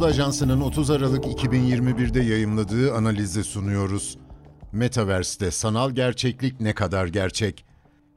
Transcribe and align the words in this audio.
Anadolu 0.00 0.12
Ajansı'nın 0.12 0.60
30 0.60 0.90
Aralık 0.90 1.24
2021'de 1.24 2.20
yayımladığı 2.20 2.94
analizi 2.94 3.44
sunuyoruz. 3.44 4.18
Metaverse'de 4.72 5.50
sanal 5.50 5.90
gerçeklik 5.90 6.60
ne 6.60 6.74
kadar 6.74 7.06
gerçek? 7.06 7.64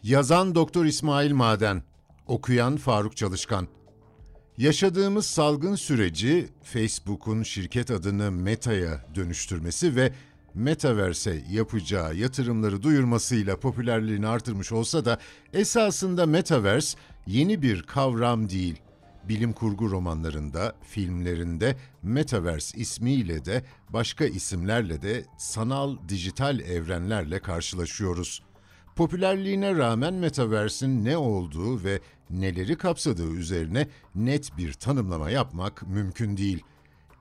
Yazan 0.03 0.55
Doktor 0.55 0.85
İsmail 0.85 1.31
Maden, 1.31 1.83
okuyan 2.27 2.77
Faruk 2.77 3.17
Çalışkan. 3.17 3.67
Yaşadığımız 4.57 5.25
salgın 5.25 5.75
süreci 5.75 6.49
Facebook'un 6.63 7.43
şirket 7.43 7.91
adını 7.91 8.31
Meta'ya 8.31 9.05
dönüştürmesi 9.15 9.95
ve 9.95 10.13
Metaverse'e 10.53 11.43
yapacağı 11.51 12.15
yatırımları 12.15 12.83
duyurmasıyla 12.83 13.59
popülerliğini 13.59 14.27
artırmış 14.27 14.71
olsa 14.71 15.05
da 15.05 15.19
esasında 15.53 16.25
Metaverse 16.25 16.97
yeni 17.27 17.61
bir 17.61 17.83
kavram 17.83 18.49
değil. 18.49 18.81
Bilim 19.29 19.53
kurgu 19.53 19.91
romanlarında, 19.91 20.75
filmlerinde 20.81 21.75
Metaverse 22.03 22.77
ismiyle 22.77 23.45
de 23.45 23.63
başka 23.89 24.25
isimlerle 24.25 25.01
de 25.01 25.25
sanal 25.37 25.97
dijital 26.09 26.59
evrenlerle 26.59 27.39
karşılaşıyoruz. 27.39 28.43
Popülerliğine 28.95 29.75
rağmen 29.75 30.13
Metaverse'in 30.13 31.05
ne 31.05 31.17
olduğu 31.17 31.83
ve 31.83 31.99
neleri 32.29 32.77
kapsadığı 32.77 33.31
üzerine 33.31 33.87
net 34.15 34.57
bir 34.57 34.73
tanımlama 34.73 35.29
yapmak 35.29 35.87
mümkün 35.87 36.37
değil. 36.37 36.63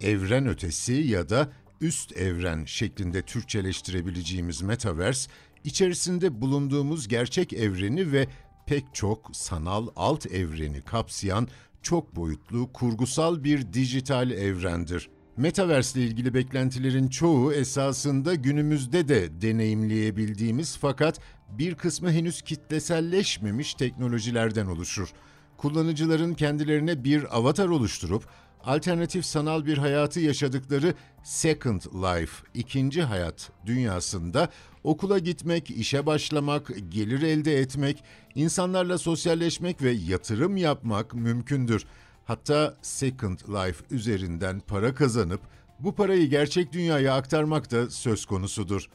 Evren 0.01 0.47
ötesi 0.47 0.93
ya 0.93 1.29
da 1.29 1.49
üst 1.81 2.17
evren 2.17 2.65
şeklinde 2.65 3.23
Türkçeleştirebileceğimiz 3.23 4.63
Metaverse, 4.63 5.31
içerisinde 5.65 6.41
bulunduğumuz 6.41 7.09
gerçek 7.09 7.53
evreni 7.53 8.13
ve 8.13 8.27
pek 8.67 8.85
çok 8.93 9.31
sanal 9.33 9.89
alt 9.97 10.27
evreni 10.27 10.83
kapsayan 10.83 11.49
çok 11.83 12.17
boyutlu, 12.17 12.73
kurgusal 12.73 13.45
bir 13.45 13.73
dijital 13.73 14.31
evrendir. 14.31 15.11
Metaverse 15.37 16.01
ile 16.01 16.09
ilgili 16.09 16.35
beklentilerin 16.35 17.09
çoğu 17.09 17.53
esasında 17.53 18.35
günümüzde 18.35 19.09
de 19.09 19.41
deneyimleyebildiğimiz 19.41 20.77
fakat 20.81 21.21
bir 21.49 21.75
kısmı 21.75 22.13
henüz 22.13 22.43
kitleselleşmemiş 22.43 23.75
teknolojilerden 23.75 24.67
oluşur. 24.67 25.13
Kullanıcıların 25.57 26.35
kendilerine 26.35 27.05
bir 27.05 27.37
avatar 27.39 27.69
oluşturup 27.69 28.25
alternatif 28.65 29.25
sanal 29.25 29.67
bir 29.67 29.79
hayatı 29.79 30.21
yaşadıkları 30.21 30.95
Second 31.23 31.81
Life, 31.81 32.47
ikinci 32.55 33.03
hayat 33.03 33.51
dünyasında 33.67 34.49
okula 34.85 35.19
gitmek, 35.19 35.71
işe 35.71 36.07
başlamak, 36.07 36.71
gelir 36.89 37.23
elde 37.23 37.59
etmek, 37.59 38.05
insanlarla 38.35 38.99
sosyalleşmek 38.99 39.83
ve 39.83 39.91
yatırım 39.91 40.57
yapmak 40.57 41.15
mümkündür. 41.15 41.87
Hatta 42.25 42.77
Second 42.83 43.39
Life 43.39 43.85
üzerinden 43.91 44.61
para 44.61 44.95
kazanıp 44.95 45.41
bu 45.79 45.95
parayı 45.95 46.31
gerçek 46.31 46.73
dünyaya 46.73 47.15
aktarmak 47.15 47.71
da 47.71 47.91
söz 47.91 48.27
konusudur. 48.27 48.89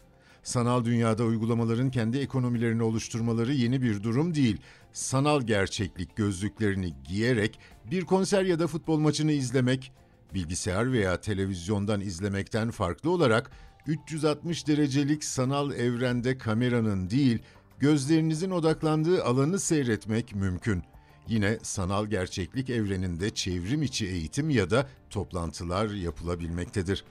Sanal 0.48 0.86
dünyada 0.86 1.24
uygulamaların 1.24 1.92
kendi 1.92 2.18
ekonomilerini 2.18 2.84
oluşturmaları 2.84 3.54
yeni 3.54 3.82
bir 3.82 4.04
durum 4.04 4.36
değil. 4.36 4.58
Sanal 4.94 5.42
gerçeklik 5.42 6.16
gözlüklerini 6.16 6.94
giyerek 7.08 7.60
bir 7.92 8.06
konser 8.06 8.44
ya 8.44 8.60
da 8.60 8.68
futbol 8.68 9.00
maçını 9.00 9.32
izlemek, 9.32 9.92
bilgisayar 10.34 10.92
veya 10.92 11.22
televizyondan 11.22 12.02
izlemekten 12.02 12.72
farklı 12.72 13.10
olarak 13.10 13.52
360 13.88 14.68
derecelik 14.68 15.24
sanal 15.24 15.72
evrende 15.72 16.38
kameranın 16.38 17.10
değil, 17.10 17.40
gözlerinizin 17.80 18.52
odaklandığı 18.52 19.24
alanı 19.24 19.60
seyretmek 19.60 20.36
mümkün. 20.36 20.84
Yine 21.28 21.58
sanal 21.64 22.06
gerçeklik 22.06 22.70
evreninde 22.70 23.30
çevrim 23.30 23.84
içi 23.84 24.08
eğitim 24.08 24.50
ya 24.50 24.70
da 24.70 24.88
toplantılar 25.10 25.90
yapılabilmektedir. 25.90 27.04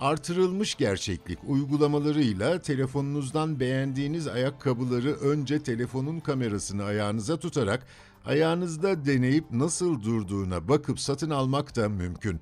Artırılmış 0.00 0.74
gerçeklik 0.74 1.38
uygulamalarıyla 1.46 2.58
telefonunuzdan 2.58 3.60
beğendiğiniz 3.60 4.26
ayakkabıları 4.26 5.14
önce 5.14 5.62
telefonun 5.62 6.20
kamerasını 6.20 6.84
ayağınıza 6.84 7.36
tutarak 7.36 7.86
ayağınızda 8.24 9.06
deneyip 9.06 9.50
nasıl 9.50 10.02
durduğuna 10.02 10.68
bakıp 10.68 11.00
satın 11.00 11.30
almak 11.30 11.76
da 11.76 11.88
mümkün. 11.88 12.40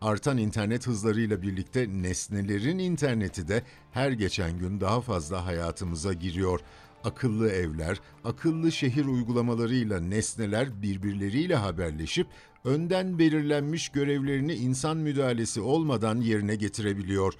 Artan 0.00 0.38
internet 0.38 0.86
hızlarıyla 0.86 1.42
birlikte 1.42 1.86
nesnelerin 1.88 2.78
interneti 2.78 3.48
de 3.48 3.62
her 3.92 4.10
geçen 4.10 4.58
gün 4.58 4.80
daha 4.80 5.00
fazla 5.00 5.46
hayatımıza 5.46 6.12
giriyor. 6.12 6.60
Akıllı 7.04 7.50
evler, 7.50 8.00
akıllı 8.24 8.72
şehir 8.72 9.04
uygulamalarıyla 9.04 10.00
nesneler 10.00 10.82
birbirleriyle 10.82 11.56
haberleşip 11.56 12.26
önden 12.64 13.18
belirlenmiş 13.18 13.88
görevlerini 13.88 14.54
insan 14.54 14.96
müdahalesi 14.96 15.60
olmadan 15.60 16.20
yerine 16.20 16.56
getirebiliyor. 16.56 17.34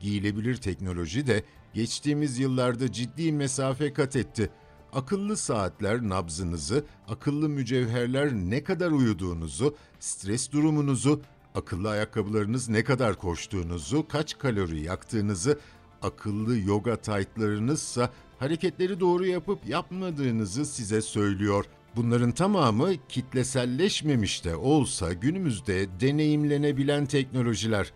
Giyilebilir 0.00 0.56
teknoloji 0.56 1.26
de 1.26 1.44
geçtiğimiz 1.74 2.38
yıllarda 2.38 2.92
ciddi 2.92 3.32
mesafe 3.32 3.92
kat 3.92 4.16
etti. 4.16 4.50
Akıllı 4.92 5.36
saatler 5.36 6.02
nabzınızı, 6.02 6.84
akıllı 7.08 7.48
mücevherler 7.48 8.32
ne 8.32 8.64
kadar 8.64 8.90
uyuduğunuzu, 8.90 9.76
stres 10.00 10.52
durumunuzu, 10.52 11.22
akıllı 11.54 11.90
ayakkabılarınız 11.90 12.68
ne 12.68 12.84
kadar 12.84 13.18
koştuğunuzu, 13.18 14.08
kaç 14.08 14.38
kalori 14.38 14.80
yaktığınızı, 14.80 15.58
akıllı 16.02 16.58
yoga 16.58 16.96
taytlarınızsa 16.96 18.10
hareketleri 18.38 19.00
doğru 19.00 19.26
yapıp 19.26 19.68
yapmadığınızı 19.68 20.66
size 20.66 21.02
söylüyor. 21.02 21.64
Bunların 21.96 22.32
tamamı 22.32 22.92
kitleselleşmemiş 23.08 24.44
de 24.44 24.56
olsa 24.56 25.12
günümüzde 25.12 26.00
deneyimlenebilen 26.00 27.06
teknolojiler. 27.06 27.92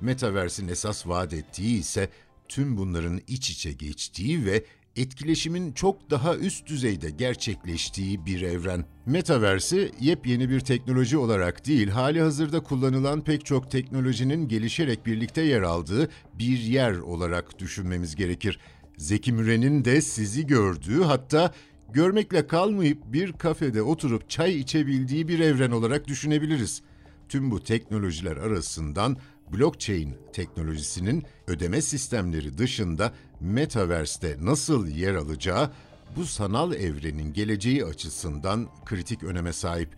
Metaverse'in 0.00 0.68
esas 0.68 1.06
vaat 1.06 1.32
ettiği 1.32 1.78
ise 1.78 2.08
tüm 2.50 2.76
bunların 2.76 3.20
iç 3.28 3.50
içe 3.50 3.72
geçtiği 3.72 4.46
ve 4.46 4.64
etkileşimin 4.96 5.72
çok 5.72 6.10
daha 6.10 6.36
üst 6.36 6.66
düzeyde 6.66 7.10
gerçekleştiği 7.10 8.26
bir 8.26 8.42
evren. 8.42 8.84
Metaverse'i 9.06 9.92
yepyeni 10.00 10.50
bir 10.50 10.60
teknoloji 10.60 11.18
olarak 11.18 11.66
değil, 11.66 11.88
hali 11.88 12.20
hazırda 12.20 12.60
kullanılan 12.62 13.24
pek 13.24 13.44
çok 13.44 13.70
teknolojinin 13.70 14.48
gelişerek 14.48 15.06
birlikte 15.06 15.42
yer 15.42 15.62
aldığı 15.62 16.10
bir 16.38 16.58
yer 16.58 16.92
olarak 16.92 17.58
düşünmemiz 17.58 18.16
gerekir. 18.16 18.58
Zeki 18.96 19.32
Müren'in 19.32 19.84
de 19.84 20.00
sizi 20.00 20.46
gördüğü 20.46 21.02
hatta 21.02 21.54
görmekle 21.92 22.46
kalmayıp 22.46 22.98
bir 23.12 23.32
kafede 23.32 23.82
oturup 23.82 24.30
çay 24.30 24.58
içebildiği 24.58 25.28
bir 25.28 25.40
evren 25.40 25.70
olarak 25.70 26.08
düşünebiliriz. 26.08 26.82
Tüm 27.28 27.50
bu 27.50 27.64
teknolojiler 27.64 28.36
arasından 28.36 29.16
blockchain 29.52 30.18
teknolojisinin 30.32 31.24
ödeme 31.46 31.82
sistemleri 31.82 32.58
dışında 32.58 33.12
metaverse'te 33.40 34.36
nasıl 34.40 34.88
yer 34.88 35.14
alacağı 35.14 35.70
bu 36.16 36.24
sanal 36.24 36.72
evrenin 36.72 37.32
geleceği 37.32 37.84
açısından 37.84 38.68
kritik 38.84 39.22
öneme 39.22 39.52
sahip. 39.52 39.88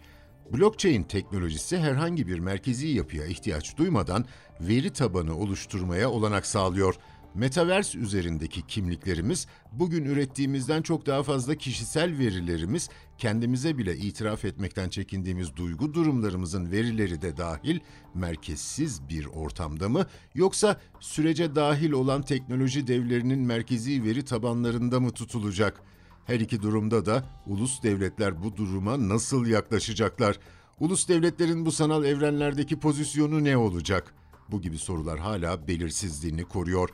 Blockchain 0.53 1.03
teknolojisi 1.03 1.79
herhangi 1.79 2.29
bir 2.29 2.39
merkezi 2.39 2.89
yapıya 2.89 3.27
ihtiyaç 3.27 3.77
duymadan 3.77 4.25
veri 4.61 4.91
tabanı 4.93 5.37
oluşturmaya 5.37 6.11
olanak 6.11 6.47
sağlıyor. 6.47 6.95
Metaverse 7.35 7.99
üzerindeki 7.99 8.63
kimliklerimiz, 8.67 9.47
bugün 9.73 10.05
ürettiğimizden 10.05 10.83
çok 10.83 11.07
daha 11.07 11.23
fazla 11.23 11.55
kişisel 11.55 12.19
verilerimiz, 12.19 12.89
kendimize 13.19 13.79
bile 13.79 13.97
itiraf 13.97 14.45
etmekten 14.45 14.89
çekindiğimiz 14.89 15.57
duygu 15.57 15.95
durumlarımızın 15.95 16.71
verileri 16.73 17.23
de 17.23 17.37
dahil 17.37 17.81
merkezsiz 18.15 19.09
bir 19.09 19.27
ortamda 19.27 19.89
mı 19.89 20.07
yoksa 20.35 20.81
sürece 21.01 21.55
dahil 21.55 21.93
olan 21.93 22.23
teknoloji 22.23 22.87
devlerinin 22.87 23.39
merkezi 23.39 24.05
veri 24.05 24.25
tabanlarında 24.25 25.01
mı 25.01 25.11
tutulacak? 25.11 25.81
Her 26.25 26.41
iki 26.41 26.63
durumda 26.63 27.07
da 27.07 27.25
ulus 27.47 27.83
devletler 27.83 28.43
bu 28.43 28.57
duruma 28.57 29.09
nasıl 29.09 29.47
yaklaşacaklar? 29.47 30.39
Ulus 30.81 31.09
devletlerin 31.09 31.67
bu 31.67 31.73
sanal 31.73 32.05
evrenlerdeki 32.05 32.79
pozisyonu 32.79 33.45
ne 33.45 33.57
olacak? 33.57 34.15
Bu 34.49 34.63
gibi 34.63 34.79
sorular 34.79 35.19
hala 35.19 35.69
belirsizliğini 35.69 36.45
koruyor 36.45 36.89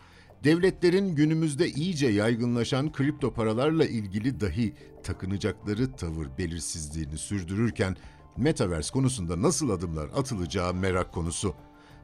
devletlerin 0.44 1.14
günümüzde 1.14 1.68
iyice 1.68 2.08
yaygınlaşan 2.08 2.92
kripto 2.92 3.34
paralarla 3.34 3.84
ilgili 3.86 4.40
dahi 4.40 4.74
takınacakları 5.02 5.92
tavır 5.92 6.28
belirsizliğini 6.38 7.18
sürdürürken 7.18 7.96
Metaverse 8.38 8.92
konusunda 8.92 9.42
nasıl 9.42 9.70
adımlar 9.70 10.08
atılacağı 10.16 10.74
merak 10.74 11.12
konusu. 11.12 11.54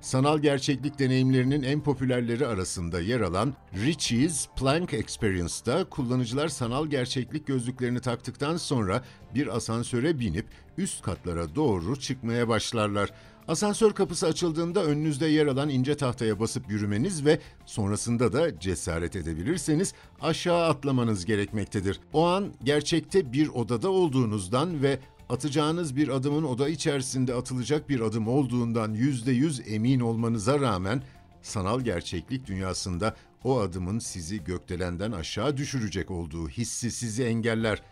Sanal 0.01 0.39
gerçeklik 0.39 0.99
deneyimlerinin 0.99 1.63
en 1.63 1.81
popülerleri 1.81 2.47
arasında 2.47 3.01
yer 3.01 3.21
alan 3.21 3.55
Richie's 3.75 4.49
Plank 4.57 4.95
Experience'da 4.95 5.85
kullanıcılar 5.85 6.49
sanal 6.49 6.87
gerçeklik 6.87 7.47
gözlüklerini 7.47 8.01
taktıktan 8.01 8.57
sonra 8.57 9.05
bir 9.35 9.57
asansöre 9.57 10.19
binip 10.19 10.47
üst 10.79 11.03
katlara 11.03 11.55
doğru 11.55 12.01
çıkmaya 12.01 12.49
başlarlar. 12.49 13.11
Asansör 13.49 13.93
kapısı 13.93 14.27
açıldığında 14.27 14.85
önünüzde 14.85 15.27
yer 15.27 15.47
alan 15.47 15.69
ince 15.69 15.97
tahtaya 15.97 16.41
basıp 16.41 16.71
yürümeniz 16.71 17.25
ve 17.25 17.39
sonrasında 17.67 18.33
da 18.33 18.61
cesaret 18.61 19.17
edebilirseniz 19.17 19.95
aşağı 20.21 20.65
atlamanız 20.65 21.25
gerekmektedir. 21.25 22.01
O 22.13 22.27
an 22.27 22.53
gerçekte 22.65 23.33
bir 23.33 23.49
odada 23.49 23.91
olduğunuzdan 23.91 24.83
ve 24.83 24.99
atacağınız 25.29 25.97
bir 25.97 26.09
adımın 26.09 26.45
oda 26.45 26.69
içerisinde 26.69 27.35
atılacak 27.35 27.89
bir 27.89 28.01
adım 28.01 28.29
olduğundan 28.29 28.93
yüzde 28.93 29.33
yüz 29.33 29.63
emin 29.69 30.01
olmanıza 30.01 30.61
rağmen 30.61 31.03
sanal 31.43 31.81
gerçeklik 31.81 32.47
dünyasında 32.47 33.17
o 33.45 33.61
adımın 33.61 33.99
sizi 33.99 34.45
gökdelenden 34.45 35.13
aşağı 35.13 35.57
düşürecek 35.57 36.11
olduğu 36.11 36.49
hissi 36.49 36.91
sizi 36.91 37.25
engeller. 37.25 37.83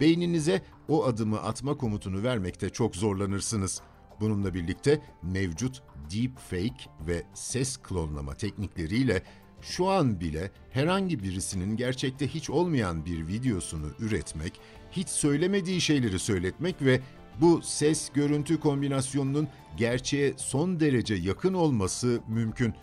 Beyninize 0.00 0.62
o 0.88 1.04
adımı 1.04 1.42
atma 1.42 1.76
komutunu 1.76 2.22
vermekte 2.22 2.70
çok 2.70 2.96
zorlanırsınız. 2.96 3.82
Bununla 4.20 4.54
birlikte 4.54 5.02
mevcut 5.22 5.82
deepfake 6.10 6.90
ve 7.06 7.22
ses 7.34 7.76
klonlama 7.76 8.34
teknikleriyle 8.34 9.22
şu 9.62 9.88
an 9.88 10.20
bile 10.20 10.50
herhangi 10.70 11.22
birisinin 11.22 11.76
gerçekte 11.76 12.28
hiç 12.28 12.50
olmayan 12.50 13.04
bir 13.06 13.26
videosunu 13.26 13.86
üretmek, 13.98 14.60
hiç 14.90 15.08
söylemediği 15.08 15.80
şeyleri 15.80 16.18
söyletmek 16.18 16.82
ve 16.82 17.00
bu 17.40 17.62
ses 17.62 18.10
görüntü 18.14 18.60
kombinasyonunun 18.60 19.48
gerçeğe 19.76 20.34
son 20.36 20.80
derece 20.80 21.14
yakın 21.14 21.54
olması 21.54 22.20
mümkün. 22.28 22.74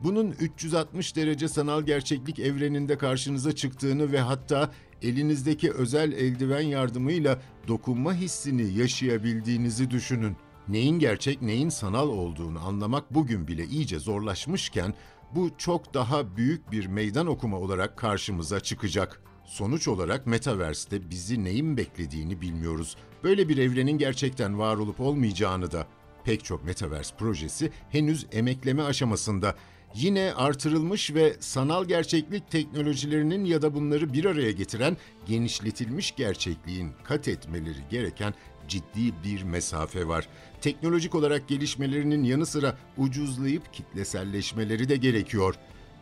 Bunun 0.00 0.30
360 0.30 1.16
derece 1.16 1.48
sanal 1.48 1.82
gerçeklik 1.82 2.38
evreninde 2.38 2.98
karşınıza 2.98 3.52
çıktığını 3.52 4.12
ve 4.12 4.20
hatta 4.20 4.70
elinizdeki 5.02 5.72
özel 5.72 6.12
eldiven 6.12 6.60
yardımıyla 6.60 7.40
dokunma 7.68 8.14
hissini 8.14 8.78
yaşayabildiğinizi 8.78 9.90
düşünün. 9.90 10.36
Neyin 10.68 10.98
gerçek, 10.98 11.42
neyin 11.42 11.68
sanal 11.68 12.08
olduğunu 12.08 12.66
anlamak 12.66 13.14
bugün 13.14 13.48
bile 13.48 13.64
iyice 13.64 13.98
zorlaşmışken 13.98 14.94
bu 15.34 15.50
çok 15.58 15.94
daha 15.94 16.36
büyük 16.36 16.72
bir 16.72 16.86
meydan 16.86 17.26
okuma 17.26 17.58
olarak 17.58 17.96
karşımıza 17.96 18.60
çıkacak. 18.60 19.22
Sonuç 19.44 19.88
olarak 19.88 20.26
Metaverse'de 20.26 21.10
bizi 21.10 21.44
neyin 21.44 21.76
beklediğini 21.76 22.40
bilmiyoruz. 22.40 22.96
Böyle 23.24 23.48
bir 23.48 23.58
evrenin 23.58 23.98
gerçekten 23.98 24.58
var 24.58 24.76
olup 24.76 25.00
olmayacağını 25.00 25.72
da 25.72 25.86
pek 26.24 26.44
çok 26.44 26.64
Metaverse 26.64 27.16
projesi 27.16 27.72
henüz 27.90 28.26
emekleme 28.32 28.82
aşamasında. 28.82 29.54
Yine 29.94 30.32
artırılmış 30.36 31.14
ve 31.14 31.36
sanal 31.40 31.84
gerçeklik 31.84 32.50
teknolojilerinin 32.50 33.44
ya 33.44 33.62
da 33.62 33.74
bunları 33.74 34.12
bir 34.12 34.24
araya 34.24 34.52
getiren 34.52 34.96
genişletilmiş 35.26 36.16
gerçekliğin 36.16 36.92
kat 37.04 37.28
etmeleri 37.28 37.88
gereken 37.90 38.34
ciddi 38.68 39.12
bir 39.24 39.42
mesafe 39.42 40.08
var. 40.08 40.28
Teknolojik 40.60 41.14
olarak 41.14 41.48
gelişmelerinin 41.48 42.24
yanı 42.24 42.46
sıra 42.46 42.78
ucuzlayıp 42.96 43.72
kitleselleşmeleri 43.72 44.88
de 44.88 44.96
gerekiyor. 44.96 45.54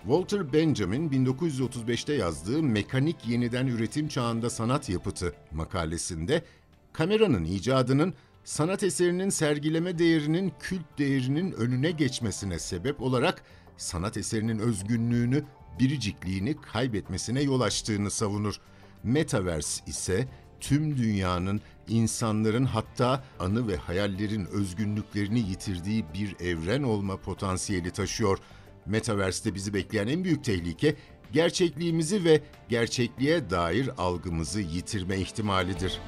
Walter 0.02 0.52
Benjamin 0.52 1.10
1935'te 1.10 2.14
yazdığı 2.14 2.62
Mekanik 2.62 3.28
Yeniden 3.28 3.66
Üretim 3.66 4.08
Çağında 4.08 4.50
Sanat 4.50 4.88
Yapıtı 4.88 5.34
makalesinde 5.52 6.42
kameranın 6.92 7.44
icadının 7.44 8.14
sanat 8.44 8.82
eserinin 8.82 9.28
sergileme 9.28 9.98
değerinin 9.98 10.52
kült 10.60 10.98
değerinin 10.98 11.52
önüne 11.52 11.90
geçmesine 11.90 12.58
sebep 12.58 13.02
olarak 13.02 13.42
sanat 13.76 14.16
eserinin 14.16 14.58
özgünlüğünü, 14.58 15.44
biricikliğini 15.80 16.56
kaybetmesine 16.60 17.42
yol 17.42 17.60
açtığını 17.60 18.10
savunur. 18.10 18.60
Metaverse 19.02 19.84
ise 19.86 20.28
tüm 20.68 20.96
dünyanın, 20.96 21.60
insanların 21.88 22.64
hatta 22.64 23.24
anı 23.40 23.68
ve 23.68 23.76
hayallerin 23.76 24.46
özgünlüklerini 24.46 25.38
yitirdiği 25.40 26.04
bir 26.14 26.36
evren 26.40 26.82
olma 26.82 27.16
potansiyeli 27.16 27.90
taşıyor. 27.90 28.38
Metaverse'de 28.86 29.54
bizi 29.54 29.74
bekleyen 29.74 30.06
en 30.06 30.24
büyük 30.24 30.44
tehlike 30.44 30.96
gerçekliğimizi 31.32 32.24
ve 32.24 32.40
gerçekliğe 32.68 33.50
dair 33.50 33.90
algımızı 33.98 34.60
yitirme 34.60 35.16
ihtimalidir. 35.16 36.00